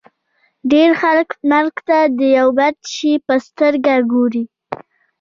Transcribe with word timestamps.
ډېر 0.71 0.89
خلک 1.01 1.29
مرګ 1.51 1.75
ته 1.87 1.97
د 2.17 2.19
یوه 2.37 2.53
بد 2.57 2.75
شي 2.93 3.11
په 3.25 3.33
سترګه 3.47 3.93
ګوري 4.11 4.43